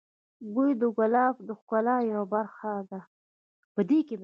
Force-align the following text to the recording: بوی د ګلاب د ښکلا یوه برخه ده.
بوی 0.53 0.71
د 0.81 0.83
ګلاب 0.97 1.35
د 1.47 1.49
ښکلا 1.59 1.97
یوه 2.11 2.25
برخه 2.33 2.71
ده. 2.89 2.99